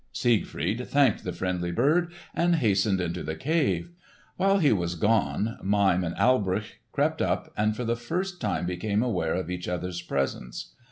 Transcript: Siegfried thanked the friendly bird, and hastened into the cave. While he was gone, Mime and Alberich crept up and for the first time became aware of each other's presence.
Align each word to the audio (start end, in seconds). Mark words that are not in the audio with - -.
Siegfried 0.13 0.87
thanked 0.87 1.23
the 1.23 1.31
friendly 1.31 1.71
bird, 1.71 2.11
and 2.33 2.55
hastened 2.55 2.99
into 2.99 3.21
the 3.21 3.35
cave. 3.35 3.91
While 4.35 4.57
he 4.57 4.73
was 4.73 4.95
gone, 4.95 5.59
Mime 5.61 6.03
and 6.03 6.15
Alberich 6.15 6.79
crept 6.91 7.21
up 7.21 7.53
and 7.55 7.75
for 7.75 7.85
the 7.85 7.95
first 7.95 8.41
time 8.41 8.65
became 8.65 9.03
aware 9.03 9.35
of 9.35 9.51
each 9.51 9.67
other's 9.67 10.01
presence. 10.01 10.73